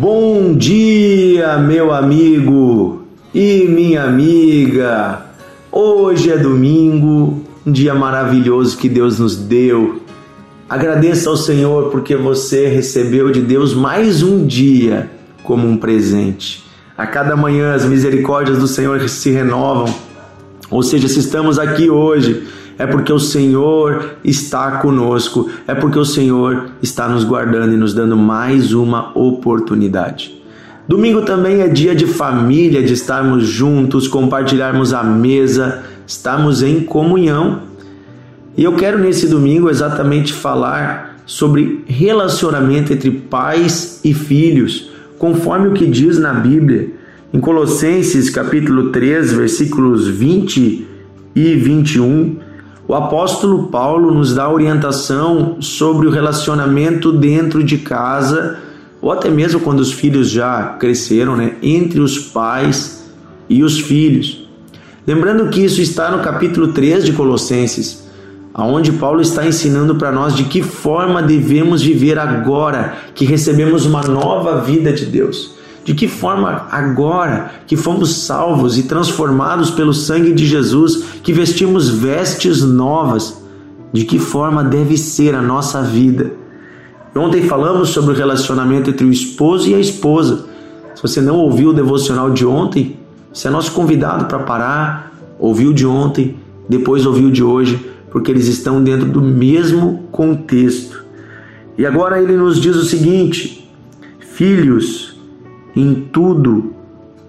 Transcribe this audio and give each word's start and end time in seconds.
Bom 0.00 0.54
dia, 0.54 1.58
meu 1.58 1.92
amigo 1.92 3.02
e 3.34 3.66
minha 3.68 4.04
amiga. 4.04 5.26
Hoje 5.72 6.30
é 6.30 6.38
domingo, 6.38 7.42
um 7.66 7.72
dia 7.72 7.96
maravilhoso 7.96 8.78
que 8.78 8.88
Deus 8.88 9.18
nos 9.18 9.36
deu. 9.36 10.00
Agradeça 10.70 11.28
ao 11.28 11.36
Senhor 11.36 11.90
porque 11.90 12.14
você 12.14 12.68
recebeu 12.68 13.32
de 13.32 13.40
Deus 13.40 13.74
mais 13.74 14.22
um 14.22 14.46
dia 14.46 15.10
como 15.42 15.66
um 15.66 15.76
presente. 15.76 16.64
A 16.96 17.04
cada 17.04 17.34
manhã 17.34 17.74
as 17.74 17.84
misericórdias 17.84 18.58
do 18.58 18.68
Senhor 18.68 19.08
se 19.08 19.32
renovam. 19.32 19.92
Ou 20.70 20.84
seja, 20.84 21.08
se 21.08 21.18
estamos 21.18 21.58
aqui 21.58 21.90
hoje, 21.90 22.46
é 22.78 22.86
porque 22.86 23.12
o 23.12 23.18
Senhor 23.18 24.14
está 24.22 24.78
conosco, 24.78 25.50
é 25.66 25.74
porque 25.74 25.98
o 25.98 26.04
Senhor 26.04 26.70
está 26.80 27.08
nos 27.08 27.24
guardando 27.24 27.74
e 27.74 27.76
nos 27.76 27.92
dando 27.92 28.16
mais 28.16 28.72
uma 28.72 29.10
oportunidade. 29.18 30.40
Domingo 30.86 31.22
também 31.22 31.60
é 31.60 31.68
dia 31.68 31.94
de 31.94 32.06
família, 32.06 32.82
de 32.82 32.92
estarmos 32.94 33.46
juntos, 33.46 34.06
compartilharmos 34.06 34.94
a 34.94 35.02
mesa, 35.02 35.82
estarmos 36.06 36.62
em 36.62 36.80
comunhão. 36.80 37.62
E 38.56 38.62
eu 38.64 38.74
quero 38.74 38.98
nesse 38.98 39.26
domingo 39.26 39.68
exatamente 39.68 40.32
falar 40.32 41.16
sobre 41.26 41.84
relacionamento 41.86 42.92
entre 42.92 43.10
pais 43.10 44.00
e 44.02 44.14
filhos, 44.14 44.90
conforme 45.18 45.68
o 45.68 45.72
que 45.72 45.84
diz 45.84 46.18
na 46.18 46.32
Bíblia, 46.32 46.90
em 47.34 47.40
Colossenses 47.40 48.30
capítulo 48.30 48.90
3, 48.90 49.32
versículos 49.32 50.08
20 50.08 50.86
e 51.34 51.54
21 51.54 52.47
o 52.88 52.94
apóstolo 52.94 53.64
Paulo 53.64 54.10
nos 54.10 54.34
dá 54.34 54.50
orientação 54.50 55.58
sobre 55.60 56.06
o 56.06 56.10
relacionamento 56.10 57.12
dentro 57.12 57.62
de 57.62 57.76
casa, 57.76 58.60
ou 59.02 59.12
até 59.12 59.28
mesmo 59.28 59.60
quando 59.60 59.80
os 59.80 59.92
filhos 59.92 60.30
já 60.30 60.76
cresceram, 60.80 61.36
né, 61.36 61.56
entre 61.62 62.00
os 62.00 62.18
pais 62.18 63.04
e 63.46 63.62
os 63.62 63.78
filhos. 63.78 64.48
Lembrando 65.06 65.50
que 65.50 65.62
isso 65.62 65.82
está 65.82 66.10
no 66.10 66.22
capítulo 66.22 66.68
3 66.68 67.04
de 67.04 67.12
Colossenses, 67.12 68.08
aonde 68.54 68.92
Paulo 68.92 69.20
está 69.20 69.46
ensinando 69.46 69.96
para 69.96 70.10
nós 70.10 70.34
de 70.34 70.44
que 70.44 70.62
forma 70.62 71.22
devemos 71.22 71.82
viver 71.82 72.18
agora 72.18 72.96
que 73.14 73.26
recebemos 73.26 73.84
uma 73.84 74.00
nova 74.00 74.62
vida 74.62 74.94
de 74.94 75.04
Deus. 75.04 75.57
De 75.84 75.94
que 75.94 76.06
forma, 76.06 76.66
agora 76.70 77.52
que 77.66 77.76
fomos 77.76 78.14
salvos 78.24 78.76
e 78.78 78.82
transformados 78.82 79.70
pelo 79.70 79.94
sangue 79.94 80.32
de 80.32 80.46
Jesus, 80.46 81.04
que 81.22 81.32
vestimos 81.32 81.88
vestes 81.88 82.62
novas, 82.62 83.42
de 83.92 84.04
que 84.04 84.18
forma 84.18 84.62
deve 84.62 84.96
ser 84.98 85.34
a 85.34 85.40
nossa 85.40 85.82
vida? 85.82 86.32
Ontem 87.14 87.42
falamos 87.42 87.88
sobre 87.88 88.12
o 88.12 88.16
relacionamento 88.16 88.90
entre 88.90 89.04
o 89.06 89.10
esposo 89.10 89.68
e 89.68 89.74
a 89.74 89.80
esposa. 89.80 90.46
Se 90.94 91.02
você 91.02 91.20
não 91.20 91.36
ouviu 91.36 91.70
o 91.70 91.74
devocional 91.74 92.30
de 92.30 92.46
ontem, 92.46 92.96
você 93.32 93.48
é 93.48 93.50
nosso 93.50 93.72
convidado 93.72 94.26
para 94.26 94.40
parar, 94.40 95.12
ouvir 95.38 95.66
o 95.66 95.74
de 95.74 95.86
ontem, 95.86 96.36
depois 96.68 97.06
ouvir 97.06 97.24
o 97.24 97.32
de 97.32 97.42
hoje, 97.42 97.90
porque 98.10 98.30
eles 98.30 98.46
estão 98.46 98.82
dentro 98.82 99.06
do 99.06 99.20
mesmo 99.20 100.04
contexto. 100.12 101.04
E 101.76 101.86
agora 101.86 102.20
ele 102.20 102.36
nos 102.36 102.60
diz 102.60 102.76
o 102.76 102.84
seguinte: 102.84 103.68
Filhos, 104.18 105.17
em 105.78 105.94
tudo 106.12 106.72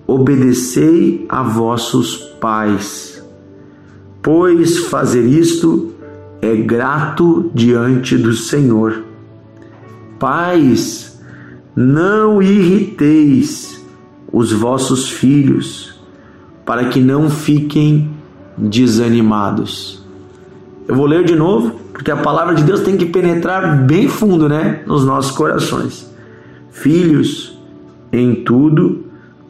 obedecei 0.08 1.24
a 1.30 1.44
vossos 1.44 2.18
pais, 2.42 3.24
pois 4.24 4.80
fazer 4.88 5.24
isto 5.24 5.94
é 6.42 6.56
grato 6.56 7.52
diante 7.54 8.18
do 8.18 8.34
Senhor. 8.34 9.04
Pais, 10.18 11.22
não 11.76 12.42
irriteis 12.42 13.86
os 14.34 14.52
vossos 14.52 15.10
filhos, 15.10 16.00
para 16.66 16.86
que 16.86 17.00
não 17.00 17.30
fiquem 17.30 18.10
desanimados. 18.58 20.04
Eu 20.88 20.96
vou 20.96 21.06
ler 21.06 21.24
de 21.24 21.36
novo, 21.36 21.80
porque 21.94 22.10
a 22.10 22.18
palavra 22.18 22.56
de 22.56 22.64
Deus 22.64 22.80
tem 22.80 22.98
que 22.98 23.06
penetrar 23.06 23.86
bem 23.86 24.08
fundo, 24.08 24.50
né, 24.50 24.82
nos 24.88 25.06
nossos 25.06 25.32
corações. 25.32 26.10
Filhos, 26.72 27.59
em 28.12 28.36
tudo, 28.36 29.06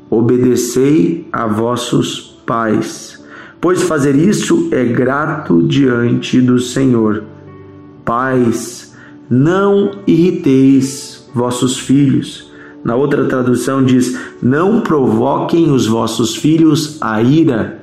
obedecei 0.09 1.27
a 1.31 1.47
vossos 1.47 2.41
pais, 2.45 3.23
pois 3.61 3.83
fazer 3.83 4.15
isso 4.15 4.69
é 4.71 4.83
grato 4.83 5.61
diante 5.63 6.41
do 6.41 6.59
Senhor. 6.59 7.23
Pais, 8.03 8.95
não 9.29 9.91
irriteis 10.07 11.29
vossos 11.33 11.77
filhos. 11.77 12.49
Na 12.83 12.95
outra 12.95 13.25
tradução 13.25 13.83
diz: 13.83 14.17
Não 14.41 14.81
provoquem 14.81 15.71
os 15.71 15.85
vossos 15.85 16.35
filhos 16.35 16.97
a 17.01 17.21
ira, 17.21 17.79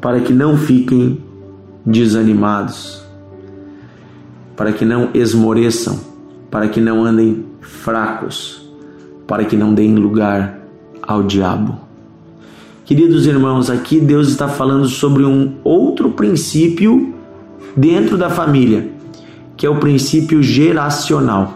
para 0.00 0.20
que 0.20 0.32
não 0.32 0.56
fiquem 0.56 1.18
desanimados, 1.84 3.02
para 4.56 4.72
que 4.72 4.84
não 4.84 5.08
esmoreçam, 5.14 5.98
para 6.50 6.68
que 6.68 6.80
não 6.80 7.04
andem 7.04 7.46
fracos 7.60 8.59
para 9.30 9.44
que 9.44 9.56
não 9.56 9.72
deem 9.72 9.94
lugar 9.94 10.58
ao 11.00 11.22
diabo. 11.22 11.78
Queridos 12.84 13.26
irmãos, 13.26 13.70
aqui 13.70 14.00
Deus 14.00 14.28
está 14.28 14.48
falando 14.48 14.88
sobre 14.88 15.24
um 15.24 15.52
outro 15.62 16.10
princípio 16.10 17.14
dentro 17.76 18.18
da 18.18 18.28
família, 18.28 18.90
que 19.56 19.64
é 19.64 19.70
o 19.70 19.76
princípio 19.76 20.42
geracional. 20.42 21.54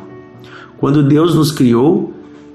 Quando 0.78 1.02
Deus 1.02 1.34
nos 1.34 1.50
criou, 1.50 2.12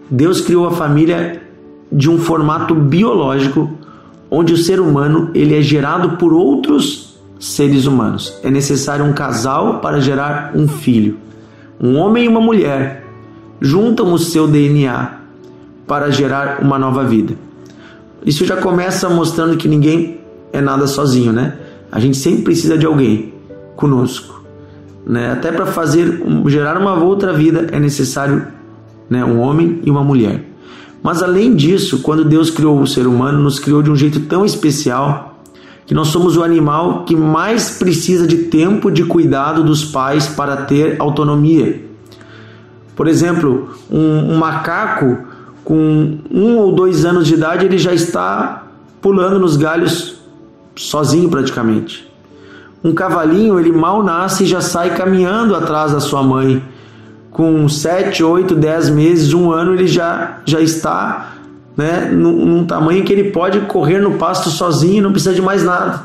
Deus 0.10 0.40
criou 0.40 0.66
a 0.66 0.72
família 0.72 1.44
de 1.92 2.10
um 2.10 2.18
formato 2.18 2.74
biológico, 2.74 3.70
onde 4.32 4.54
o 4.54 4.58
ser 4.58 4.80
humano 4.80 5.32
ele 5.34 5.54
é 5.54 5.62
gerado 5.62 6.12
por 6.16 6.32
outros 6.32 7.20
seres 7.38 7.86
humanos. 7.86 8.40
É 8.42 8.50
necessário 8.50 9.04
um 9.04 9.12
casal 9.12 9.80
para 9.82 10.00
gerar 10.00 10.54
um 10.56 10.66
filho. 10.66 11.18
Um 11.78 11.98
homem 11.98 12.24
e 12.24 12.30
uma 12.30 12.40
mulher 12.40 13.09
juntam 13.62 14.14
o 14.14 14.20
seu 14.20 14.48
DNA 14.48 15.20
para 15.88 16.10
gerar 16.12 16.60
uma 16.62 16.78
nova 16.78 17.04
vida. 17.04 17.36
Isso 18.26 18.46
já 18.46 18.58
começa 18.58 19.10
mostrando 19.10 19.58
que 19.58 19.68
ninguém 19.68 20.20
é 20.52 20.62
nada 20.62 20.88
sozinho, 20.88 21.32
né? 21.32 21.58
A 21.92 22.00
gente 22.00 22.18
sempre 22.18 22.44
precisa 22.44 22.78
de 22.78 22.86
alguém 22.86 23.34
conosco, 23.76 24.44
né? 25.06 25.32
Até 25.32 25.52
para 25.52 25.66
fazer 25.66 26.22
gerar 26.48 26.78
uma 26.78 26.94
outra 26.94 27.34
vida 27.34 27.68
é 27.72 27.80
necessário, 27.80 28.46
né, 29.10 29.24
um 29.26 29.40
homem 29.40 29.80
e 29.84 29.90
uma 29.90 30.04
mulher. 30.04 30.46
Mas 31.02 31.24
além 31.24 31.56
disso, 31.56 32.00
quando 32.00 32.26
Deus 32.26 32.50
criou 32.50 32.80
o 32.80 32.86
ser 32.86 33.08
humano, 33.08 33.42
nos 33.42 33.58
criou 33.58 33.82
de 33.82 33.90
um 33.90 33.96
jeito 33.96 34.20
tão 34.22 34.46
especial 34.46 35.42
que 35.86 35.94
nós 35.94 36.10
somos 36.10 36.38
o 36.38 36.44
animal 36.44 37.04
que 37.06 37.16
mais 37.16 37.80
precisa 37.80 38.28
de 38.28 38.38
tempo 38.44 38.92
de 38.92 39.04
cuidado 39.06 39.64
dos 39.64 39.84
pais 39.84 40.28
para 40.28 40.58
ter 40.58 40.98
autonomia. 41.00 41.89
Por 43.00 43.08
exemplo, 43.08 43.70
um, 43.90 44.34
um 44.34 44.38
macaco 44.38 45.20
com 45.64 46.18
um 46.30 46.58
ou 46.58 46.76
dois 46.76 47.06
anos 47.06 47.26
de 47.26 47.36
idade 47.36 47.66
ele 47.66 47.78
já 47.78 47.94
está 47.94 48.64
pulando 49.00 49.40
nos 49.40 49.56
galhos 49.56 50.20
sozinho 50.76 51.30
praticamente. 51.30 52.12
Um 52.84 52.94
cavalinho 52.94 53.58
ele 53.58 53.72
mal 53.72 54.04
nasce 54.04 54.44
e 54.44 54.48
já 54.48 54.60
sai 54.60 54.98
caminhando 54.98 55.56
atrás 55.56 55.94
da 55.94 56.02
sua 56.02 56.22
mãe. 56.22 56.62
Com 57.32 57.70
sete, 57.70 58.22
oito, 58.22 58.54
dez 58.54 58.90
meses, 58.90 59.34
um 59.34 59.50
ano 59.50 59.74
ele 59.74 59.88
já 59.88 60.40
já 60.44 60.60
está 60.60 61.36
né, 61.78 62.10
num, 62.12 62.46
num 62.46 62.66
tamanho 62.66 63.06
que 63.06 63.14
ele 63.14 63.32
pode 63.32 63.62
correr 63.62 64.00
no 64.00 64.16
pasto 64.16 64.50
sozinho 64.50 65.04
não 65.04 65.14
precisa 65.14 65.34
de 65.34 65.42
mais 65.42 65.64
nada. 65.64 66.04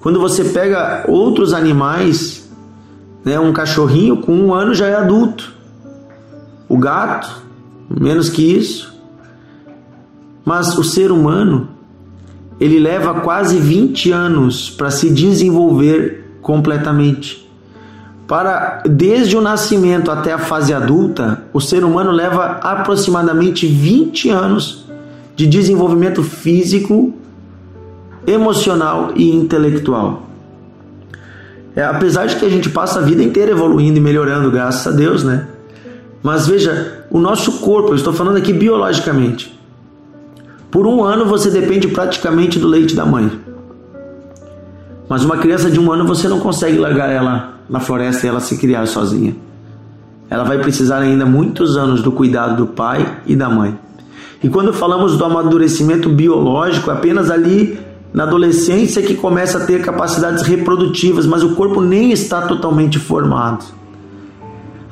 Quando 0.00 0.20
você 0.20 0.44
pega 0.44 1.06
outros 1.08 1.52
animais 1.52 2.33
né? 3.24 3.38
Um 3.38 3.52
cachorrinho 3.52 4.18
com 4.18 4.32
um 4.32 4.52
ano 4.52 4.74
já 4.74 4.86
é 4.86 4.94
adulto. 4.94 5.52
O 6.68 6.76
gato, 6.76 7.42
menos 7.88 8.28
que 8.28 8.42
isso. 8.42 8.94
Mas 10.44 10.76
o 10.76 10.84
ser 10.84 11.10
humano, 11.10 11.68
ele 12.60 12.78
leva 12.78 13.20
quase 13.20 13.58
20 13.58 14.12
anos 14.12 14.70
para 14.70 14.90
se 14.90 15.10
desenvolver 15.10 16.38
completamente. 16.42 17.44
Para 18.26 18.82
desde 18.86 19.36
o 19.36 19.40
nascimento 19.40 20.10
até 20.10 20.32
a 20.32 20.38
fase 20.38 20.72
adulta, 20.72 21.44
o 21.52 21.60
ser 21.60 21.84
humano 21.84 22.10
leva 22.10 22.58
aproximadamente 22.62 23.66
20 23.66 24.30
anos 24.30 24.84
de 25.36 25.46
desenvolvimento 25.46 26.22
físico, 26.22 27.12
emocional 28.26 29.12
e 29.14 29.30
intelectual. 29.30 30.22
É, 31.76 31.82
apesar 31.82 32.26
de 32.26 32.36
que 32.36 32.44
a 32.44 32.48
gente 32.48 32.70
passa 32.70 33.00
a 33.00 33.02
vida 33.02 33.22
inteira 33.22 33.50
evoluindo 33.50 33.98
e 33.98 34.00
melhorando, 34.00 34.50
graças 34.50 34.86
a 34.86 34.96
Deus, 34.96 35.24
né? 35.24 35.48
Mas 36.22 36.46
veja, 36.46 37.04
o 37.10 37.18
nosso 37.18 37.60
corpo, 37.60 37.90
eu 37.90 37.96
estou 37.96 38.12
falando 38.12 38.36
aqui 38.36 38.52
biologicamente. 38.52 39.58
Por 40.70 40.86
um 40.86 41.04
ano 41.04 41.26
você 41.26 41.50
depende 41.50 41.88
praticamente 41.88 42.58
do 42.58 42.66
leite 42.66 42.94
da 42.94 43.04
mãe. 43.04 43.30
Mas 45.08 45.24
uma 45.24 45.36
criança 45.36 45.70
de 45.70 45.78
um 45.78 45.92
ano 45.92 46.06
você 46.06 46.28
não 46.28 46.40
consegue 46.40 46.78
largar 46.78 47.10
ela 47.10 47.54
na 47.68 47.80
floresta 47.80 48.26
e 48.26 48.28
ela 48.28 48.40
se 48.40 48.56
criar 48.56 48.86
sozinha. 48.86 49.36
ela 50.30 50.42
vai 50.42 50.58
precisar 50.58 50.98
ainda 50.98 51.24
muitos 51.24 51.76
anos 51.76 52.02
do 52.02 52.10
cuidado 52.10 52.56
do 52.56 52.66
pai 52.66 53.18
e 53.26 53.36
da 53.36 53.48
mãe. 53.48 53.78
E 54.42 54.48
quando 54.48 54.72
falamos 54.72 55.16
do 55.16 55.24
amadurecimento 55.24 56.08
biológico, 56.08 56.90
apenas 56.90 57.30
ali 57.30 57.78
na 58.14 58.22
adolescência 58.22 59.02
que 59.02 59.14
começa 59.14 59.58
a 59.58 59.66
ter 59.66 59.82
capacidades 59.82 60.44
reprodutivas, 60.44 61.26
mas 61.26 61.42
o 61.42 61.56
corpo 61.56 61.80
nem 61.80 62.12
está 62.12 62.42
totalmente 62.42 62.96
formado. 62.96 63.64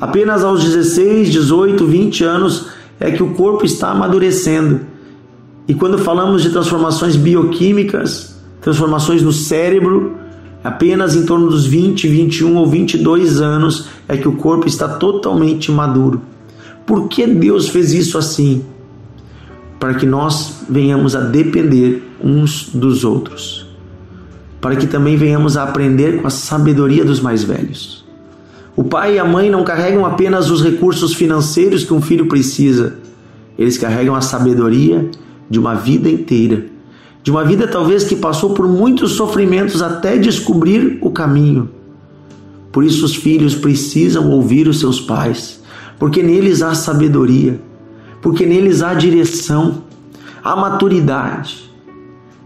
Apenas 0.00 0.42
aos 0.42 0.64
16, 0.64 1.30
18, 1.30 1.86
20 1.86 2.24
anos 2.24 2.66
é 2.98 3.12
que 3.12 3.22
o 3.22 3.32
corpo 3.34 3.64
está 3.64 3.90
amadurecendo. 3.90 4.80
E 5.68 5.74
quando 5.74 5.98
falamos 5.98 6.42
de 6.42 6.50
transformações 6.50 7.14
bioquímicas, 7.14 8.36
transformações 8.60 9.22
no 9.22 9.32
cérebro, 9.32 10.16
apenas 10.64 11.14
em 11.14 11.24
torno 11.24 11.48
dos 11.48 11.64
20, 11.64 12.08
21 12.08 12.56
ou 12.56 12.66
22 12.66 13.40
anos 13.40 13.86
é 14.08 14.16
que 14.16 14.26
o 14.26 14.32
corpo 14.32 14.66
está 14.66 14.88
totalmente 14.88 15.70
maduro. 15.70 16.20
Por 16.84 17.06
que 17.06 17.24
Deus 17.24 17.68
fez 17.68 17.92
isso 17.92 18.18
assim? 18.18 18.64
Para 19.78 19.94
que 19.94 20.06
nós 20.06 20.64
venhamos 20.68 21.14
a 21.14 21.20
depender 21.20 22.11
uns 22.22 22.70
dos 22.72 23.04
outros. 23.04 23.66
Para 24.60 24.76
que 24.76 24.86
também 24.86 25.16
venhamos 25.16 25.56
a 25.56 25.64
aprender 25.64 26.20
com 26.20 26.26
a 26.26 26.30
sabedoria 26.30 27.04
dos 27.04 27.20
mais 27.20 27.42
velhos. 27.42 28.04
O 28.74 28.84
pai 28.84 29.16
e 29.16 29.18
a 29.18 29.24
mãe 29.24 29.50
não 29.50 29.64
carregam 29.64 30.06
apenas 30.06 30.50
os 30.50 30.62
recursos 30.62 31.14
financeiros 31.14 31.84
que 31.84 31.92
um 31.92 32.00
filho 32.00 32.26
precisa, 32.26 32.96
eles 33.58 33.76
carregam 33.76 34.14
a 34.14 34.20
sabedoria 34.20 35.10
de 35.48 35.58
uma 35.58 35.74
vida 35.74 36.08
inteira, 36.08 36.66
de 37.22 37.30
uma 37.30 37.44
vida 37.44 37.68
talvez 37.68 38.04
que 38.04 38.16
passou 38.16 38.54
por 38.54 38.66
muitos 38.66 39.12
sofrimentos 39.12 39.82
até 39.82 40.16
descobrir 40.16 40.98
o 41.02 41.10
caminho. 41.10 41.68
Por 42.72 42.82
isso 42.82 43.04
os 43.04 43.14
filhos 43.14 43.54
precisam 43.54 44.30
ouvir 44.30 44.66
os 44.66 44.80
seus 44.80 45.00
pais, 45.00 45.62
porque 45.98 46.22
neles 46.22 46.62
há 46.62 46.74
sabedoria, 46.74 47.60
porque 48.22 48.46
neles 48.46 48.82
há 48.82 48.94
direção, 48.94 49.82
há 50.42 50.56
maturidade. 50.56 51.70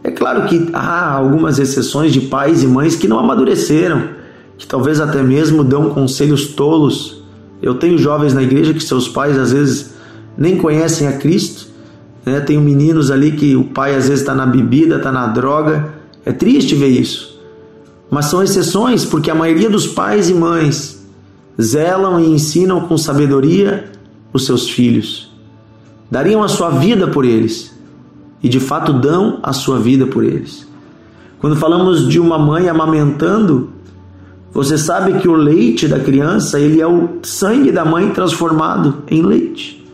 É 0.07 0.11
claro 0.13 0.47
que 0.47 0.69
há 0.73 1.11
algumas 1.11 1.59
exceções 1.59 2.13
de 2.13 2.21
pais 2.21 2.63
e 2.63 2.67
mães 2.69 2.95
que 2.95 3.09
não 3.09 3.19
amadureceram, 3.19 4.11
que 4.57 4.65
talvez 4.65 5.01
até 5.01 5.21
mesmo 5.21 5.65
dão 5.65 5.91
conselhos 5.91 6.47
tolos. 6.47 7.25
Eu 7.61 7.75
tenho 7.75 7.99
jovens 7.99 8.33
na 8.33 8.41
igreja 8.41 8.73
que 8.73 8.85
seus 8.85 9.09
pais 9.09 9.37
às 9.37 9.51
vezes 9.51 9.95
nem 10.39 10.57
conhecem 10.59 11.09
a 11.09 11.15
Cristo. 11.15 11.67
Né? 12.25 12.39
Tem 12.39 12.57
meninos 12.57 13.11
ali 13.11 13.33
que 13.33 13.57
o 13.57 13.65
pai 13.65 13.97
às 13.97 14.05
vezes 14.05 14.21
está 14.21 14.33
na 14.33 14.47
bebida, 14.47 14.99
está 14.99 15.11
na 15.11 15.27
droga. 15.27 15.93
É 16.25 16.31
triste 16.31 16.77
ver 16.77 16.91
isso. 16.91 17.41
Mas 18.09 18.27
são 18.27 18.41
exceções, 18.41 19.05
porque 19.05 19.29
a 19.29 19.35
maioria 19.35 19.69
dos 19.69 19.89
pais 19.89 20.31
e 20.31 20.35
mães 20.35 21.05
zelam 21.61 22.21
e 22.21 22.31
ensinam 22.31 22.83
com 22.83 22.97
sabedoria 22.97 23.91
os 24.33 24.47
seus 24.47 24.71
filhos. 24.71 25.33
Dariam 26.09 26.45
a 26.45 26.49
sua 26.49 26.71
vida 26.71 27.09
por 27.09 27.25
eles. 27.25 27.76
E 28.43 28.49
de 28.49 28.61
fato 28.61 28.93
dão 28.93 29.39
a 29.43 29.53
sua 29.53 29.79
vida 29.79 30.07
por 30.07 30.25
eles. 30.25 30.67
Quando 31.39 31.57
falamos 31.57 32.09
de 32.09 32.19
uma 32.19 32.39
mãe 32.39 32.69
amamentando, 32.69 33.71
você 34.53 34.79
sabe 34.79 35.21
que 35.21 35.29
o 35.29 35.35
leite 35.35 35.87
da 35.87 36.01
criança, 36.01 36.59
ele 36.59 36.81
é 36.81 36.87
o 36.87 37.19
sangue 37.23 37.71
da 37.71 37.85
mãe 37.85 38.11
transformado 38.11 39.03
em 39.11 39.23
leite. 39.23 39.85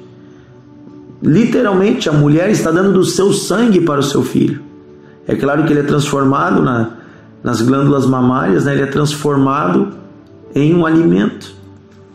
Literalmente, 1.20 2.08
a 2.08 2.12
mulher 2.12 2.50
está 2.50 2.70
dando 2.70 2.92
do 2.92 3.04
seu 3.04 3.32
sangue 3.32 3.80
para 3.80 4.00
o 4.00 4.02
seu 4.02 4.22
filho. 4.22 4.62
É 5.26 5.34
claro 5.34 5.64
que 5.64 5.72
ele 5.72 5.80
é 5.80 5.84
transformado 5.84 6.62
na, 6.62 6.90
nas 7.42 7.60
glândulas 7.60 8.06
mamárias, 8.06 8.64
né? 8.64 8.72
ele 8.72 8.82
é 8.82 8.86
transformado 8.86 9.88
em 10.54 10.74
um 10.74 10.84
alimento, 10.84 11.54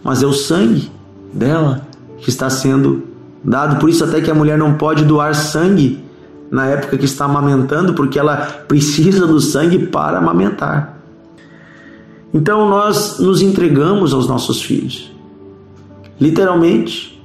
mas 0.03 0.24
é 0.24 0.25
o 0.25 0.33
sangue 0.33 0.89
dela 1.33 1.81
que 2.19 2.29
está 2.29 2.50
sendo 2.50 3.03
dado. 3.44 3.77
Por 3.77 3.89
isso, 3.89 4.03
até 4.03 4.21
que 4.21 4.31
a 4.31 4.35
mulher 4.35 4.57
não 4.57 4.74
pode 4.75 5.03
doar 5.03 5.35
sangue 5.35 6.03
na 6.50 6.68
época 6.68 6.98
que 6.98 7.06
está 7.06 7.26
amamentando, 7.26 7.94
porque 7.94 8.18
ela 8.18 8.38
precisa 8.68 9.28
do 9.28 9.40
sangue 9.40 9.88
para 9.88 10.18
amamentar. 10.18 10.98
Então 12.34 12.70
nós 12.70 13.20
nos 13.20 13.42
entregamos 13.42 14.14
aos 14.14 14.28
nossos 14.28 14.62
filhos, 14.62 15.12
literalmente, 16.20 17.18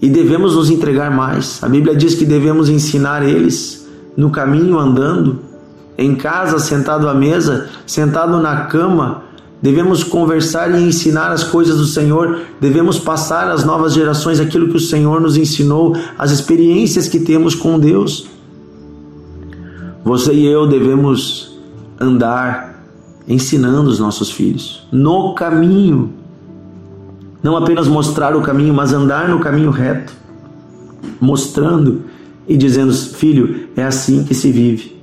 e 0.00 0.08
devemos 0.08 0.54
nos 0.54 0.70
entregar 0.70 1.10
mais. 1.10 1.62
A 1.62 1.68
Bíblia 1.68 1.96
diz 1.96 2.14
que 2.14 2.24
devemos 2.24 2.68
ensinar 2.68 3.22
eles 3.22 3.88
no 4.16 4.30
caminho 4.30 4.78
andando, 4.78 5.40
em 5.96 6.14
casa, 6.14 6.58
sentado 6.58 7.08
à 7.08 7.14
mesa, 7.14 7.68
sentado 7.84 8.38
na 8.38 8.66
cama. 8.66 9.24
Devemos 9.60 10.04
conversar 10.04 10.70
e 10.70 10.84
ensinar 10.84 11.32
as 11.32 11.42
coisas 11.42 11.76
do 11.78 11.84
Senhor, 11.84 12.42
devemos 12.60 13.00
passar 13.00 13.50
às 13.50 13.64
novas 13.64 13.92
gerações 13.92 14.38
aquilo 14.38 14.68
que 14.68 14.76
o 14.76 14.80
Senhor 14.80 15.20
nos 15.20 15.36
ensinou, 15.36 15.96
as 16.16 16.30
experiências 16.30 17.08
que 17.08 17.18
temos 17.18 17.56
com 17.56 17.76
Deus. 17.76 18.37
Você 20.08 20.32
e 20.32 20.46
eu 20.46 20.66
devemos 20.66 21.54
andar 22.00 22.82
ensinando 23.28 23.90
os 23.90 23.98
nossos 23.98 24.30
filhos 24.30 24.88
no 24.90 25.34
caminho. 25.34 26.14
Não 27.42 27.54
apenas 27.54 27.86
mostrar 27.86 28.34
o 28.34 28.40
caminho, 28.40 28.72
mas 28.72 28.94
andar 28.94 29.28
no 29.28 29.38
caminho 29.38 29.68
reto, 29.70 30.14
mostrando 31.20 32.04
e 32.48 32.56
dizendo: 32.56 32.90
Filho, 32.90 33.68
é 33.76 33.84
assim 33.84 34.24
que 34.24 34.34
se 34.34 34.50
vive. 34.50 34.96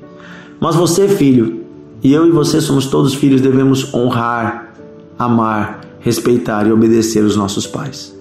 Mas 0.60 0.76
você, 0.76 1.08
filho, 1.08 1.62
e 2.02 2.12
eu 2.12 2.28
e 2.28 2.32
você 2.32 2.60
somos 2.60 2.88
todos 2.88 3.14
filhos, 3.14 3.42
devemos 3.42 3.94
honrar, 3.94 4.74
amar, 5.20 5.82
respeitar 6.00 6.66
e 6.66 6.72
obedecer 6.72 7.24
os 7.24 7.36
nossos 7.36 7.68
pais. 7.68 8.12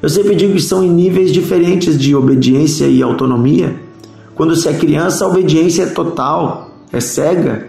Eu 0.00 0.08
sempre 0.08 0.34
digo 0.34 0.54
que 0.54 0.62
são 0.62 0.82
em 0.82 0.88
níveis 0.88 1.30
diferentes 1.30 1.98
de 1.98 2.16
obediência 2.16 2.86
e 2.86 3.02
autonomia. 3.02 3.83
Quando 4.34 4.56
se 4.56 4.68
é 4.68 4.72
criança, 4.72 5.24
a 5.24 5.28
obediência 5.28 5.84
é 5.84 5.86
total, 5.86 6.70
é 6.92 7.00
cega, 7.00 7.68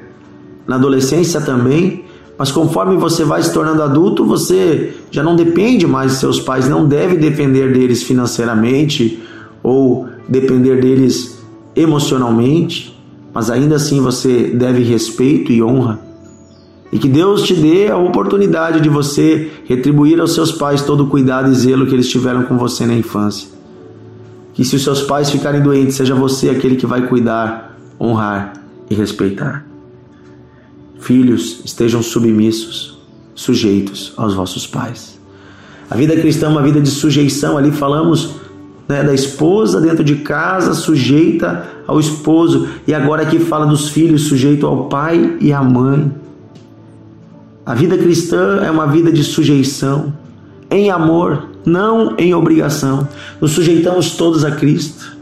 na 0.68 0.76
adolescência 0.76 1.40
também, 1.40 2.06
mas 2.38 2.52
conforme 2.52 2.98
você 2.98 3.24
vai 3.24 3.42
se 3.42 3.54
tornando 3.54 3.82
adulto, 3.82 4.26
você 4.26 4.94
já 5.10 5.24
não 5.24 5.36
depende 5.36 5.88
mais 5.88 6.14
de 6.14 6.18
seus 6.18 6.40
pais, 6.40 6.68
não 6.68 6.88
deve 6.88 7.16
depender 7.16 7.72
deles 7.72 8.04
financeiramente 8.04 9.24
ou 9.64 10.08
depender 10.28 10.82
deles 10.82 11.40
emocionalmente, 11.76 13.00
mas 13.34 13.50
ainda 13.50 13.76
assim 13.76 14.02
você 14.02 14.48
deve 14.48 14.84
respeito 14.84 15.52
e 15.52 15.62
honra. 15.62 16.00
E 16.92 16.98
que 16.98 17.08
Deus 17.08 17.44
te 17.44 17.54
dê 17.54 17.90
a 17.90 17.98
oportunidade 17.98 18.82
de 18.82 18.90
você 18.90 19.52
retribuir 19.66 20.20
aos 20.20 20.34
seus 20.34 20.52
pais 20.52 20.82
todo 20.82 21.04
o 21.04 21.08
cuidado 21.08 21.52
e 21.52 21.56
zelo 21.56 21.86
que 21.86 21.94
eles 21.94 22.10
tiveram 22.10 22.44
com 22.44 22.58
você 22.58 22.86
na 22.86 22.94
infância. 22.94 23.50
Que 24.56 24.66
se 24.66 24.76
os 24.76 24.84
seus 24.84 25.04
pais 25.04 25.30
ficarem 25.30 25.62
doentes, 25.62 25.96
seja 25.96 26.16
você 26.16 26.50
aquele 26.50 26.76
que 26.76 26.88
vai 26.88 27.06
cuidar, 27.08 27.78
honrar 28.00 28.54
e 28.90 28.96
respeitar. 28.96 29.66
Filhos, 31.00 31.62
estejam 31.64 32.02
submissos, 32.02 32.98
sujeitos 33.36 34.14
aos 34.18 34.34
vossos 34.34 34.66
pais. 34.66 35.20
A 35.90 35.96
vida 35.96 36.16
cristã 36.16 36.48
é 36.48 36.50
uma 36.50 36.64
vida 36.64 36.82
de 36.82 36.90
sujeição. 36.90 37.58
Ali 37.58 37.72
falamos 37.72 38.36
né, 38.88 39.04
da 39.04 39.14
esposa 39.14 39.80
dentro 39.80 40.04
de 40.04 40.16
casa, 40.16 40.74
sujeita 40.74 41.68
ao 41.86 42.00
esposo. 42.00 42.68
E 42.88 42.94
agora 42.94 43.24
aqui 43.24 43.38
fala 43.40 43.66
dos 43.66 43.90
filhos, 43.90 44.24
sujeito 44.24 44.66
ao 44.66 44.86
pai 44.86 45.38
e 45.40 45.54
à 45.54 45.62
mãe. 45.62 46.12
A 47.66 47.74
vida 47.74 47.98
cristã 47.98 48.62
é 48.64 48.70
uma 48.70 48.88
vida 48.88 49.12
de 49.12 49.24
sujeição, 49.24 50.14
em 50.70 50.92
amor, 50.92 51.50
não 51.66 52.16
em 52.18 52.34
obrigação. 52.34 53.08
Nos 53.42 53.52
sujeitamos 53.52 54.16
todos 54.16 54.46
a 54.46 54.52
Cristo. 54.52 55.18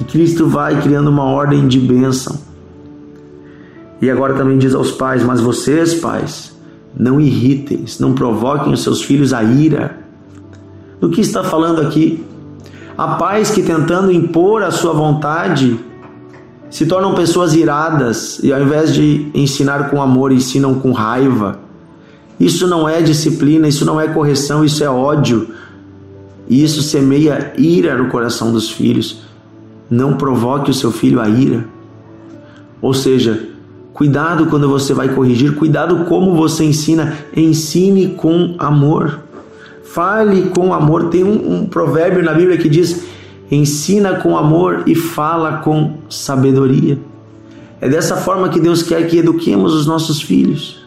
E 0.00 0.04
Cristo 0.04 0.46
vai 0.48 0.80
criando 0.80 1.08
uma 1.08 1.24
ordem 1.24 1.68
de 1.68 1.78
bênção 1.78 2.50
e 4.00 4.10
agora 4.10 4.34
também 4.34 4.58
diz 4.58 4.74
aos 4.74 4.90
pais: 4.90 5.22
Mas 5.22 5.40
vocês, 5.40 5.94
pais, 5.94 6.56
não 6.96 7.20
irritem, 7.20 7.84
não 7.98 8.14
provoquem 8.14 8.72
os 8.72 8.82
seus 8.82 9.02
filhos 9.02 9.32
a 9.32 9.42
ira. 9.42 9.98
Do 11.00 11.10
que 11.10 11.20
está 11.20 11.44
falando 11.44 11.80
aqui? 11.80 12.24
Há 12.96 13.16
pais 13.16 13.50
que 13.50 13.62
tentando 13.62 14.12
impor 14.12 14.62
a 14.62 14.70
sua 14.70 14.92
vontade 14.92 15.78
se 16.68 16.86
tornam 16.86 17.14
pessoas 17.14 17.54
iradas 17.54 18.38
e 18.42 18.52
ao 18.52 18.60
invés 18.60 18.94
de 18.94 19.28
ensinar 19.34 19.90
com 19.90 20.00
amor, 20.00 20.32
ensinam 20.32 20.74
com 20.74 20.92
raiva. 20.92 21.58
Isso 22.38 22.66
não 22.66 22.88
é 22.88 23.02
disciplina, 23.02 23.68
isso 23.68 23.84
não 23.84 24.00
é 24.00 24.08
correção, 24.08 24.64
isso 24.64 24.82
é 24.84 24.88
ódio. 24.88 25.48
E 26.50 26.62
isso 26.62 26.82
semeia 26.82 27.54
ira 27.56 27.96
no 27.96 28.10
coração 28.10 28.52
dos 28.52 28.70
filhos. 28.70 29.22
Não 29.88 30.18
provoque 30.18 30.70
o 30.70 30.74
seu 30.74 30.92
filho 30.92 31.18
a 31.18 31.28
ira. 31.28 31.64
Ou 32.82 32.92
seja, 32.92 33.50
Cuidado 34.00 34.46
quando 34.46 34.66
você 34.66 34.94
vai 34.94 35.10
corrigir, 35.10 35.56
cuidado 35.56 36.06
como 36.06 36.34
você 36.34 36.64
ensina. 36.64 37.18
Ensine 37.36 38.14
com 38.14 38.54
amor. 38.58 39.20
Fale 39.84 40.48
com 40.56 40.72
amor. 40.72 41.10
Tem 41.10 41.22
um, 41.22 41.56
um 41.56 41.66
provérbio 41.66 42.22
na 42.22 42.32
Bíblia 42.32 42.56
que 42.56 42.66
diz: 42.66 43.04
ensina 43.50 44.14
com 44.14 44.38
amor 44.38 44.84
e 44.86 44.94
fala 44.94 45.58
com 45.58 45.98
sabedoria. 46.08 46.98
É 47.78 47.90
dessa 47.90 48.16
forma 48.16 48.48
que 48.48 48.58
Deus 48.58 48.82
quer 48.82 49.06
que 49.06 49.18
eduquemos 49.18 49.74
os 49.74 49.84
nossos 49.86 50.22
filhos, 50.22 50.78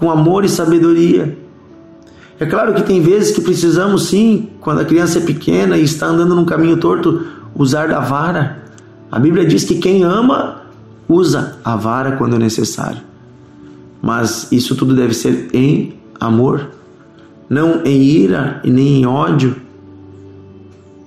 com 0.00 0.10
amor 0.10 0.44
e 0.44 0.48
sabedoria. 0.48 1.38
É 2.42 2.46
claro 2.46 2.74
que 2.74 2.82
tem 2.82 3.00
vezes 3.00 3.32
que 3.32 3.40
precisamos 3.40 4.06
sim, 4.06 4.48
quando 4.60 4.80
a 4.80 4.84
criança 4.84 5.20
é 5.20 5.22
pequena 5.22 5.78
e 5.78 5.84
está 5.84 6.08
andando 6.08 6.34
num 6.34 6.44
caminho 6.44 6.76
torto, 6.76 7.24
usar 7.54 7.86
da 7.86 8.00
vara. 8.00 8.64
A 9.08 9.16
Bíblia 9.20 9.46
diz 9.46 9.62
que 9.62 9.76
quem 9.76 10.02
ama 10.02 10.62
usa 11.08 11.56
a 11.64 11.76
vara 11.76 12.16
quando 12.16 12.36
necessário. 12.40 13.00
Mas 14.02 14.50
isso 14.50 14.74
tudo 14.74 14.92
deve 14.92 15.14
ser 15.14 15.50
em 15.52 15.94
amor, 16.18 16.68
não 17.48 17.84
em 17.84 18.02
ira 18.02 18.60
e 18.64 18.72
nem 18.72 19.02
em 19.02 19.06
ódio. 19.06 19.54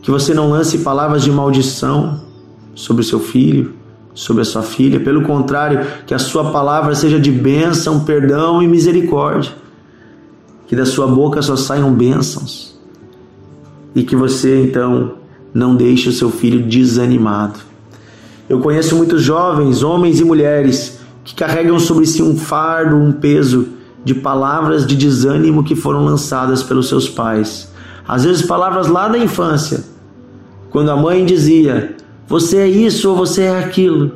Que 0.01 0.09
você 0.09 0.33
não 0.33 0.49
lance 0.49 0.77
palavras 0.77 1.21
de 1.21 1.31
maldição 1.31 2.21
sobre 2.73 3.01
o 3.01 3.05
seu 3.05 3.19
filho, 3.19 3.73
sobre 4.13 4.41
a 4.41 4.45
sua 4.45 4.63
filha. 4.63 5.01
Pelo 5.01 5.21
contrário, 5.23 5.85
que 6.07 6.13
a 6.13 6.19
sua 6.19 6.49
palavra 6.49 6.95
seja 6.95 7.19
de 7.19 7.29
bênção, 7.29 8.05
perdão 8.05 8.63
e 8.63 8.69
misericórdia. 8.69 9.64
Que 10.75 10.81
da 10.81 10.85
sua 10.85 11.07
boca 11.07 11.41
só 11.41 11.55
saiam 11.55 11.93
bênçãos. 11.93 12.77
E 13.95 14.03
que 14.03 14.13
você 14.13 14.61
então 14.61 15.13
não 15.53 15.73
deixe 15.73 16.09
o 16.09 16.11
seu 16.11 16.29
filho 16.29 16.67
desanimado. 16.67 17.59
Eu 18.49 18.59
conheço 18.59 18.93
muitos 18.93 19.21
jovens, 19.21 19.83
homens 19.83 20.19
e 20.19 20.25
mulheres, 20.25 20.99
que 21.23 21.33
carregam 21.33 21.79
sobre 21.79 22.05
si 22.05 22.21
um 22.21 22.35
fardo, 22.35 22.97
um 22.97 23.13
peso 23.13 23.69
de 24.03 24.13
palavras 24.13 24.85
de 24.85 24.97
desânimo 24.97 25.63
que 25.63 25.77
foram 25.77 26.03
lançadas 26.03 26.61
pelos 26.61 26.89
seus 26.89 27.07
pais. 27.07 27.71
Às 28.05 28.25
vezes, 28.25 28.41
palavras 28.41 28.87
lá 28.87 29.07
da 29.07 29.17
infância, 29.17 29.81
quando 30.71 30.91
a 30.91 30.97
mãe 30.97 31.25
dizia: 31.25 31.95
Você 32.27 32.57
é 32.57 32.67
isso 32.67 33.09
ou 33.09 33.15
você 33.15 33.43
é 33.43 33.59
aquilo. 33.59 34.11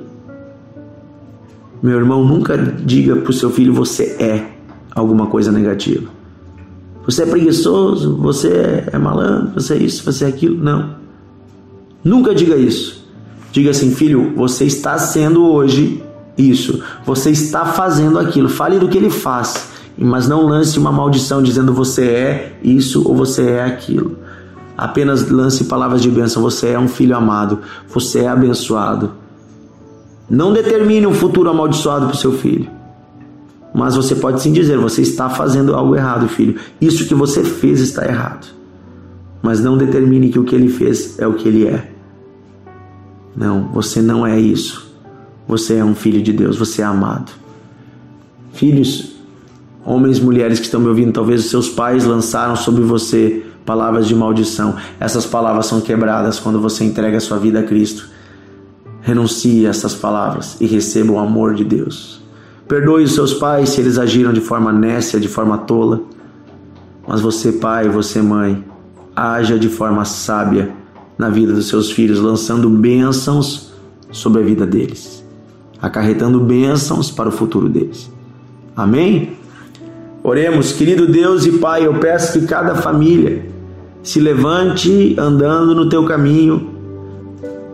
Meu 1.81 1.97
irmão, 1.97 2.25
nunca 2.25 2.57
diga 2.57 3.15
para 3.15 3.29
o 3.29 3.33
seu 3.33 3.49
filho: 3.49 3.73
Você 3.73 4.17
é 4.19 4.45
alguma 4.93 5.27
coisa 5.27 5.53
negativa. 5.53 6.18
Você 7.05 7.23
é 7.23 7.25
preguiçoso, 7.25 8.17
você 8.17 8.83
é 8.91 8.97
malandro, 8.97 9.53
você 9.55 9.73
é 9.73 9.77
isso, 9.77 10.03
você 10.03 10.25
é 10.25 10.27
aquilo. 10.27 10.63
Não. 10.63 10.95
Nunca 12.03 12.33
diga 12.35 12.55
isso. 12.55 13.03
Diga 13.51 13.71
assim, 13.71 13.91
filho, 13.91 14.33
você 14.35 14.65
está 14.65 14.97
sendo 14.97 15.43
hoje 15.45 16.03
isso. 16.37 16.81
Você 17.05 17.31
está 17.31 17.65
fazendo 17.65 18.19
aquilo. 18.19 18.47
Fale 18.47 18.79
do 18.79 18.87
que 18.87 18.97
ele 18.97 19.09
faz, 19.09 19.69
mas 19.97 20.27
não 20.27 20.45
lance 20.45 20.77
uma 20.77 20.91
maldição 20.91 21.41
dizendo 21.41 21.73
você 21.73 22.03
é 22.03 22.59
isso 22.63 23.07
ou 23.07 23.15
você 23.15 23.49
é 23.49 23.63
aquilo. 23.63 24.17
Apenas 24.77 25.29
lance 25.29 25.65
palavras 25.65 26.01
de 26.01 26.09
bênção. 26.09 26.41
Você 26.41 26.69
é 26.69 26.79
um 26.79 26.87
filho 26.87 27.15
amado. 27.15 27.59
Você 27.89 28.19
é 28.19 28.27
abençoado. 28.27 29.11
Não 30.29 30.53
determine 30.53 31.05
um 31.05 31.13
futuro 31.13 31.49
amaldiçoado 31.49 32.05
para 32.05 32.15
o 32.15 32.17
seu 32.17 32.31
filho. 32.31 32.78
Mas 33.73 33.95
você 33.95 34.15
pode 34.15 34.41
sim 34.41 34.51
dizer: 34.51 34.77
você 34.77 35.01
está 35.01 35.29
fazendo 35.29 35.75
algo 35.75 35.95
errado, 35.95 36.27
filho. 36.27 36.55
Isso 36.79 37.07
que 37.07 37.15
você 37.15 37.43
fez 37.43 37.79
está 37.79 38.05
errado. 38.05 38.47
Mas 39.41 39.61
não 39.61 39.77
determine 39.77 40.29
que 40.29 40.39
o 40.39 40.43
que 40.43 40.55
ele 40.55 40.69
fez 40.69 41.17
é 41.19 41.27
o 41.27 41.33
que 41.33 41.47
ele 41.47 41.67
é. 41.67 41.91
Não, 43.35 43.69
você 43.71 44.01
não 44.01 44.25
é 44.25 44.39
isso. 44.39 44.89
Você 45.47 45.75
é 45.75 45.85
um 45.85 45.95
filho 45.95 46.21
de 46.21 46.33
Deus, 46.33 46.57
você 46.57 46.81
é 46.81 46.85
amado. 46.85 47.31
Filhos, 48.53 49.15
homens 49.85 50.19
mulheres 50.19 50.59
que 50.59 50.65
estão 50.65 50.79
me 50.79 50.87
ouvindo, 50.87 51.13
talvez 51.13 51.45
os 51.45 51.49
seus 51.49 51.69
pais 51.69 52.05
lançaram 52.05 52.55
sobre 52.55 52.83
você 52.83 53.45
palavras 53.65 54.07
de 54.07 54.15
maldição. 54.15 54.75
Essas 54.99 55.25
palavras 55.25 55.67
são 55.67 55.79
quebradas 55.79 56.39
quando 56.39 56.59
você 56.59 56.83
entrega 56.83 57.17
a 57.17 57.21
sua 57.21 57.37
vida 57.37 57.59
a 57.59 57.63
Cristo. 57.63 58.09
Renuncie 59.01 59.65
a 59.65 59.69
essas 59.69 59.93
palavras 59.93 60.57
e 60.59 60.65
receba 60.65 61.13
o 61.13 61.19
amor 61.19 61.55
de 61.55 61.63
Deus. 61.63 62.18
Perdoe 62.69 63.03
os 63.03 63.15
seus 63.15 63.33
pais 63.33 63.69
se 63.69 63.81
eles 63.81 63.97
agiram 63.97 64.31
de 64.31 64.41
forma 64.41 64.71
nécia, 64.71 65.19
de 65.19 65.27
forma 65.27 65.57
tola. 65.57 66.03
Mas 67.07 67.19
você, 67.19 67.51
pai, 67.51 67.89
você, 67.89 68.21
mãe, 68.21 68.63
haja 69.15 69.57
de 69.57 69.67
forma 69.67 70.05
sábia 70.05 70.69
na 71.17 71.29
vida 71.29 71.51
dos 71.51 71.67
seus 71.67 71.89
filhos, 71.89 72.19
lançando 72.19 72.69
bênçãos 72.69 73.73
sobre 74.11 74.43
a 74.43 74.45
vida 74.45 74.67
deles, 74.67 75.25
acarretando 75.81 76.39
bênçãos 76.39 77.09
para 77.09 77.29
o 77.29 77.31
futuro 77.31 77.67
deles. 77.67 78.11
Amém? 78.75 79.31
Oremos, 80.21 80.71
querido 80.71 81.07
Deus 81.07 81.47
e 81.47 81.53
Pai, 81.53 81.87
eu 81.87 81.95
peço 81.95 82.39
que 82.39 82.45
cada 82.45 82.75
família 82.75 83.47
se 84.03 84.19
levante 84.19 85.15
andando 85.17 85.73
no 85.73 85.89
teu 85.89 86.05
caminho 86.05 86.69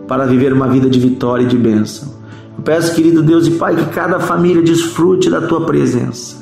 para 0.08 0.24
viver 0.24 0.54
uma 0.54 0.68
vida 0.68 0.88
de 0.88 0.98
vitória 0.98 1.44
e 1.44 1.46
de 1.46 1.58
bênção. 1.58 2.16
Peço, 2.64 2.94
querido 2.94 3.22
Deus 3.22 3.46
e 3.46 3.52
Pai, 3.52 3.76
que 3.76 3.86
cada 3.86 4.18
família 4.18 4.62
desfrute 4.62 5.30
da 5.30 5.40
tua 5.40 5.64
presença, 5.66 6.36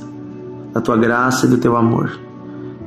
da 0.72 0.80
tua 0.80 0.96
graça 0.96 1.46
e 1.46 1.48
do 1.48 1.58
teu 1.58 1.76
amor. 1.76 2.18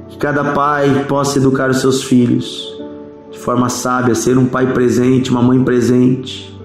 Que 0.10 0.18
cada 0.18 0.54
pai 0.54 1.06
possa 1.08 1.38
educar 1.38 1.70
os 1.70 1.78
seus 1.78 2.04
filhos 2.04 2.76
de 3.32 3.38
forma 3.38 3.70
sábia, 3.70 4.16
ser 4.16 4.38
um 4.38 4.46
pai 4.46 4.74
presente, 4.74 5.30
uma 5.30 5.42
mãe 5.42 5.64
presente, 5.64 6.58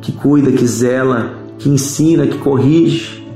que 0.00 0.12
cuida, 0.12 0.50
que 0.50 0.66
zela, 0.66 1.34
que 1.58 1.68
ensina, 1.68 2.26
que 2.26 2.38
corrige, 2.38 3.26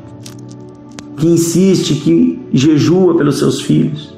que 1.17 1.27
insiste, 1.27 1.97
que 1.97 2.41
jejua 2.53 3.17
pelos 3.17 3.39
seus 3.39 3.61
filhos. 3.61 4.17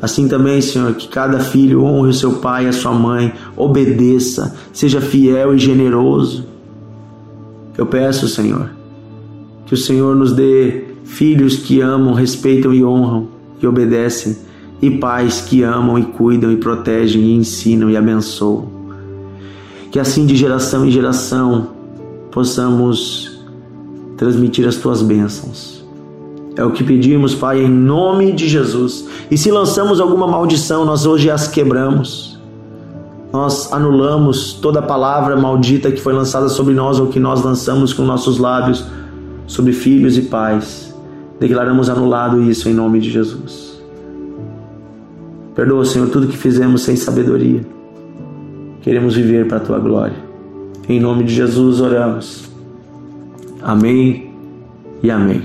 Assim 0.00 0.28
também, 0.28 0.60
Senhor, 0.60 0.94
que 0.94 1.08
cada 1.08 1.40
filho 1.40 1.82
honre 1.82 2.10
o 2.10 2.14
seu 2.14 2.34
pai 2.34 2.66
e 2.66 2.68
a 2.68 2.72
sua 2.72 2.92
mãe, 2.92 3.32
obedeça, 3.56 4.54
seja 4.72 5.00
fiel 5.00 5.54
e 5.54 5.58
generoso. 5.58 6.55
Eu 7.76 7.86
peço, 7.86 8.28
Senhor, 8.28 8.70
que 9.66 9.74
o 9.74 9.76
Senhor 9.76 10.16
nos 10.16 10.32
dê 10.32 10.84
filhos 11.04 11.56
que 11.56 11.80
amam, 11.80 12.14
respeitam 12.14 12.72
e 12.72 12.84
honram 12.84 13.28
e 13.60 13.66
obedecem 13.66 14.36
e 14.80 14.90
pais 14.90 15.40
que 15.40 15.62
amam 15.62 15.98
e 15.98 16.04
cuidam 16.04 16.52
e 16.52 16.56
protegem 16.56 17.22
e 17.22 17.34
ensinam 17.34 17.90
e 17.90 17.96
abençoam. 17.96 18.68
Que 19.90 19.98
assim 19.98 20.26
de 20.26 20.36
geração 20.36 20.84
em 20.84 20.90
geração 20.90 21.68
possamos 22.30 23.40
transmitir 24.16 24.66
as 24.66 24.76
tuas 24.76 25.02
bênçãos. 25.02 25.84
É 26.56 26.64
o 26.64 26.70
que 26.70 26.82
pedimos, 26.82 27.34
Pai, 27.34 27.62
em 27.62 27.68
nome 27.68 28.32
de 28.32 28.48
Jesus. 28.48 29.06
E 29.30 29.36
se 29.36 29.50
lançamos 29.50 30.00
alguma 30.00 30.26
maldição, 30.26 30.84
nós 30.84 31.04
hoje 31.04 31.30
as 31.30 31.46
quebramos. 31.46 32.35
Nós 33.36 33.70
anulamos 33.70 34.54
toda 34.54 34.80
palavra 34.80 35.36
maldita 35.36 35.92
que 35.92 36.00
foi 36.00 36.14
lançada 36.14 36.48
sobre 36.48 36.72
nós 36.72 36.98
ou 36.98 37.08
que 37.08 37.20
nós 37.20 37.44
lançamos 37.44 37.92
com 37.92 38.02
nossos 38.02 38.38
lábios 38.38 38.82
sobre 39.46 39.74
filhos 39.74 40.16
e 40.16 40.22
pais. 40.22 40.96
Declaramos 41.38 41.90
anulado 41.90 42.42
isso 42.42 42.66
em 42.66 42.72
nome 42.72 42.98
de 42.98 43.10
Jesus. 43.10 43.78
Perdoa, 45.54 45.84
Senhor, 45.84 46.08
tudo 46.08 46.28
que 46.28 46.36
fizemos 46.36 46.80
sem 46.80 46.96
sabedoria. 46.96 47.60
Queremos 48.80 49.14
viver 49.14 49.46
para 49.46 49.58
a 49.58 49.60
tua 49.60 49.78
glória. 49.80 50.16
Em 50.88 50.98
nome 50.98 51.22
de 51.22 51.34
Jesus 51.34 51.78
oramos. 51.78 52.48
Amém 53.62 54.30
e 55.02 55.10
amém. 55.10 55.42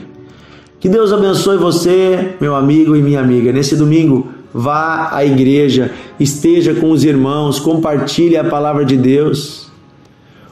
Que 0.79 0.88
Deus 0.88 1.12
abençoe 1.12 1.57
você, 1.57 2.36
meu 2.39 2.55
amigo 2.55 2.95
e 2.95 3.01
minha 3.01 3.19
amiga. 3.19 3.51
Nesse 3.51 3.75
domingo, 3.75 4.29
vá 4.53 5.10
à 5.12 5.25
igreja, 5.25 5.91
esteja 6.20 6.74
com 6.74 6.91
os 6.91 7.03
irmãos, 7.03 7.60
compartilhe 7.60 8.38
a 8.38 8.43
palavra 8.43 8.86
de 8.86 8.98
Deus. 8.98 9.70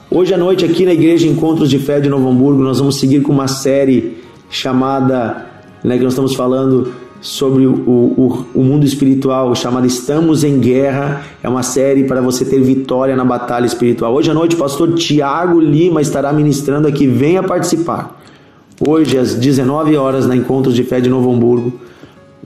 Hoje 0.10 0.34
à 0.34 0.38
noite, 0.38 0.66
aqui 0.66 0.86
na 0.86 0.94
Igreja 0.94 1.28
Encontros 1.28 1.70
de 1.70 1.78
Fé 1.78 2.00
de 2.00 2.10
Novo 2.10 2.28
Hamburgo, 2.30 2.64
nós 2.64 2.80
vamos 2.80 3.00
seguir 3.00 3.22
com 3.22 3.32
uma 3.32 3.48
série 3.48 4.18
chamada, 4.50 5.46
né, 5.84 5.98
que 5.98 6.04
nós 6.04 6.14
estamos 6.14 6.34
falando 6.34 6.92
sobre 7.22 7.66
o, 7.66 7.74
o, 7.74 8.46
o, 8.56 8.64
mundo 8.64 8.86
espiritual 8.86 9.54
chamada 9.54 9.86
Estamos 9.86 10.44
em 10.44 10.58
Guerra. 10.60 11.22
É 11.44 11.50
uma 11.50 11.64
série 11.64 12.06
para 12.06 12.22
você 12.22 12.46
ter 12.46 12.62
vitória 12.62 13.16
na 13.16 13.26
batalha 13.26 13.66
espiritual. 13.66 14.14
Hoje 14.14 14.32
à 14.32 14.34
noite, 14.34 14.56
o 14.56 14.58
pastor 14.58 14.96
Tiago 14.96 15.60
Lima 15.60 16.02
estará 16.02 16.32
ministrando 16.32 16.88
aqui. 16.88 17.06
Venha 17.06 17.44
participar. 17.44 18.20
Hoje, 18.88 19.18
às 19.18 19.36
19 19.36 19.98
horas, 19.98 20.26
na 20.26 20.36
Encontros 20.36 20.74
de 20.74 20.84
Fé 20.84 21.02
de 21.02 21.10
Novo 21.10 21.32
Hamburgo. 21.32 21.74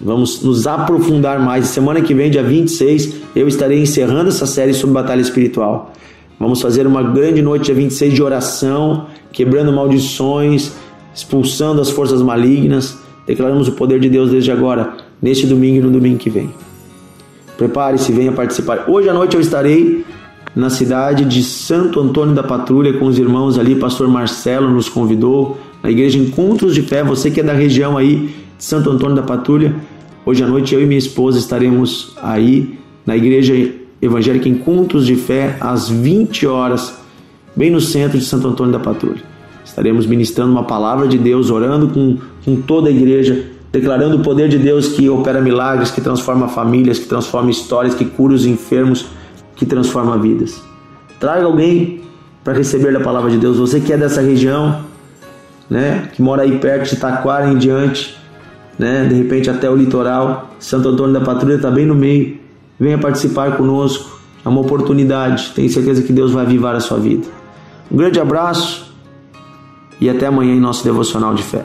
Vamos 0.03 0.43
nos 0.43 0.67
aprofundar 0.67 1.39
mais. 1.39 1.67
Semana 1.67 2.01
que 2.01 2.13
vem, 2.13 2.29
dia 2.29 2.43
26, 2.43 3.15
eu 3.35 3.47
estarei 3.47 3.81
encerrando 3.81 4.29
essa 4.29 4.45
série 4.45 4.73
sobre 4.73 4.95
batalha 4.95 5.21
espiritual. 5.21 5.93
Vamos 6.39 6.61
fazer 6.61 6.85
uma 6.85 7.01
grande 7.01 7.41
noite, 7.41 7.65
dia 7.65 7.75
26, 7.75 8.13
de 8.13 8.21
oração, 8.21 9.05
quebrando 9.31 9.71
maldições, 9.71 10.73
expulsando 11.13 11.79
as 11.79 11.89
forças 11.89 12.21
malignas 12.21 13.01
Declaramos 13.25 13.67
o 13.67 13.71
poder 13.71 13.99
de 13.99 14.09
Deus 14.09 14.31
desde 14.31 14.51
agora, 14.51 14.97
neste 15.21 15.47
domingo 15.47 15.77
e 15.77 15.81
no 15.81 15.91
domingo 15.91 16.17
que 16.17 16.29
vem. 16.29 16.49
Prepare-se, 17.57 18.11
venha 18.11 18.31
participar. 18.31 18.85
Hoje 18.89 19.07
à 19.07 19.13
noite 19.13 19.35
eu 19.35 19.41
estarei 19.41 20.05
na 20.55 20.69
cidade 20.69 21.23
de 21.23 21.41
Santo 21.41 21.99
Antônio 21.99 22.35
da 22.35 22.43
Patrulha 22.43 22.93
com 22.99 23.05
os 23.05 23.17
irmãos 23.17 23.57
ali. 23.57 23.75
Pastor 23.75 24.07
Marcelo 24.07 24.69
nos 24.69 24.89
convidou 24.89 25.57
na 25.81 25.89
igreja 25.89 26.17
Encontros 26.17 26.75
de 26.75 26.81
Fé. 26.81 27.03
Você 27.03 27.31
que 27.31 27.39
é 27.39 27.43
da 27.43 27.53
região 27.53 27.97
aí 27.97 28.35
de 28.57 28.63
Santo 28.63 28.89
Antônio 28.89 29.15
da 29.15 29.23
Patrulha, 29.23 29.73
hoje 30.25 30.43
à 30.43 30.47
noite 30.47 30.73
eu 30.73 30.81
e 30.81 30.85
minha 30.85 30.99
esposa 30.99 31.39
estaremos 31.39 32.15
aí 32.21 32.77
na 33.05 33.15
igreja 33.15 33.53
evangélica 34.01 34.49
Encontros 34.49 35.05
de 35.05 35.15
Fé 35.15 35.57
às 35.59 35.89
20 35.89 36.47
horas, 36.47 36.97
bem 37.55 37.69
no 37.69 37.81
centro 37.81 38.17
de 38.17 38.25
Santo 38.25 38.47
Antônio 38.47 38.73
da 38.73 38.79
Patrulha. 38.79 39.21
Estaremos 39.63 40.05
ministrando 40.05 40.51
uma 40.51 40.63
palavra 40.63 41.07
de 41.07 41.17
Deus, 41.17 41.49
orando 41.49 41.87
com, 41.87 42.17
com 42.43 42.55
toda 42.61 42.89
a 42.89 42.91
igreja 42.91 43.53
declarando 43.73 44.17
o 44.17 44.19
poder 44.19 44.47
de 44.47 44.59
Deus 44.59 44.89
que 44.89 45.09
opera 45.09 45.41
milagres, 45.41 45.89
que 45.89 45.99
transforma 45.99 46.47
famílias, 46.47 46.99
que 46.99 47.07
transforma 47.07 47.49
histórias, 47.49 47.95
que 47.95 48.05
cura 48.05 48.35
os 48.35 48.45
enfermos, 48.45 49.07
que 49.55 49.65
transforma 49.65 50.15
vidas. 50.15 50.61
Traga 51.19 51.45
alguém 51.45 52.01
para 52.43 52.53
receber 52.53 52.95
a 52.95 52.99
palavra 52.99 53.31
de 53.31 53.37
Deus. 53.37 53.57
Você 53.57 53.79
que 53.79 53.91
é 53.91 53.97
dessa 53.97 54.21
região, 54.21 54.85
né, 55.67 56.07
que 56.13 56.21
mora 56.21 56.43
aí 56.43 56.59
perto 56.59 56.93
de 56.93 56.97
Taquara 56.97 57.49
em 57.49 57.57
diante, 57.57 58.15
né, 58.77 59.05
de 59.05 59.15
repente 59.15 59.49
até 59.49 59.69
o 59.69 59.75
litoral, 59.75 60.51
Santo 60.59 60.89
Antônio 60.89 61.13
da 61.13 61.21
Patrulha 61.21 61.55
está 61.55 61.69
bem 61.69 61.85
no 61.85 61.95
meio. 61.95 62.37
Venha 62.79 62.97
participar 62.97 63.55
conosco. 63.55 64.19
É 64.45 64.49
uma 64.49 64.59
oportunidade. 64.59 65.51
Tenho 65.55 65.69
certeza 65.69 66.01
que 66.01 66.11
Deus 66.11 66.31
vai 66.31 66.45
avivar 66.45 66.75
a 66.75 66.79
sua 66.79 66.99
vida. 66.99 67.25
Um 67.91 67.95
grande 67.95 68.19
abraço 68.19 68.93
e 70.01 70.09
até 70.09 70.25
amanhã 70.25 70.53
em 70.53 70.59
nosso 70.59 70.83
devocional 70.83 71.33
de 71.33 71.43
fé. 71.43 71.63